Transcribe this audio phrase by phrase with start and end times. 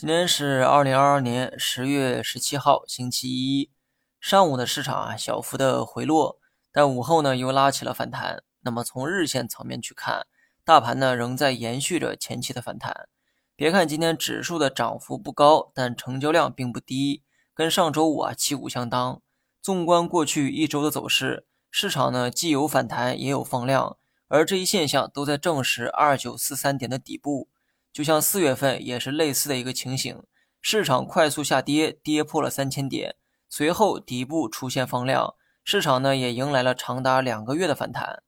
[0.00, 3.70] 今天是二零二二年十月十七号，星期一。
[4.18, 6.38] 上午的市场啊，小幅的回落，
[6.72, 8.42] 但午后呢又拉起了反弹。
[8.62, 10.26] 那么从日线层面去看，
[10.64, 13.10] 大盘呢仍在延续着前期的反弹。
[13.54, 17.22] 别看今天指数的涨幅不高，但成交量并不低，
[17.52, 19.20] 跟上周五啊旗鼓相当。
[19.60, 23.98] 纵观过去一周的走势，市场呢既有反弹，也有放量，
[24.28, 27.50] 而这一现象都在证实二九四三点的底部。
[27.92, 30.22] 就像四月份也是类似的一个情形，
[30.60, 33.16] 市场快速下跌，跌破了三千点，
[33.48, 38.22] 随后底部出现放量，市场呢也迎来了长达两个月的反弹。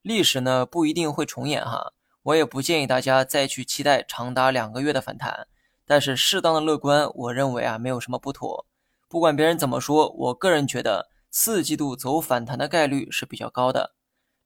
[0.00, 5.46] 历史呢不一定会重演哈，我也不建议大家再去期待长达两个月的反弹，
[5.86, 8.66] 但是适当的乐观，我认为啊没有什么不妥。
[9.08, 13.94] 不管别人怎么说，我个人觉得四季度走反弹的概率是比较高的。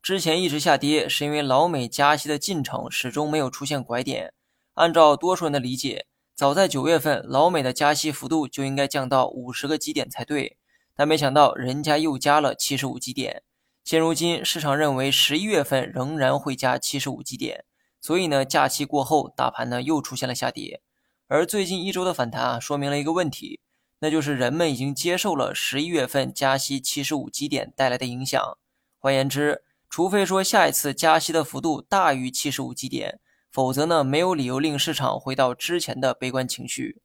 [0.02, 4.32] 之前一直下跌，是因为老美加息的进程始终没有出现拐点。
[4.76, 10.58] 按照多数人的理解，早在九月份，老美的加息幅度就应该降到五十个基点才对，
[10.94, 13.42] 但没想到人家又加了七十五基点。
[13.84, 17.64] 现如今，市场认为十一月份仍然会加七十五基点，
[18.02, 20.82] 所以呢，假期过后，大盘呢又出现了下跌。
[21.26, 23.60] 而最近一周的反弹啊，说明了一个问题，
[24.00, 28.58] 那就是人们已经接受了十一月份加息七十五基点带来的影响。
[28.98, 33.20] 换言之，除非说下一次加息的幅度大于七十五基点。
[33.56, 37.00] 否则呢，没有理由令市场回到之前的悲观情绪。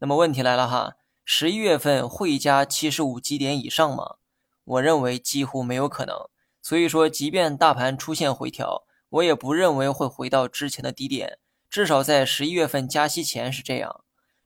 [0.00, 4.16] 那么问题来了哈，十一月份会加七十五基点以上吗？
[4.64, 6.16] 我认为几乎没有可能。
[6.60, 11.38] 所以说，即便大盘出现回调，我也不认为会回到之前的低点。
[11.70, 14.02] 至少在十一月份加息前是这样。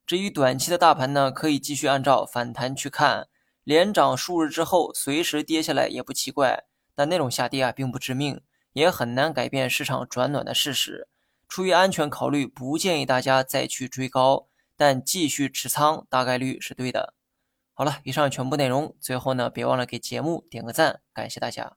[0.06, 3.28] 至于短期的大盘呢，可以继续按照反弹去看，
[3.64, 6.64] 连涨数日之后随时跌下来也不奇怪。
[6.94, 8.42] 但那种下跌啊，并不致命，
[8.74, 11.08] 也很难改变市场转暖的事实。
[11.48, 17.14] 出于安全考虑，不建议大家再去追高，但继续持仓大概率是对的。
[17.72, 21.76] 好了，以上全部内容，最后呢，别忘了给节目点个赞，感谢大家。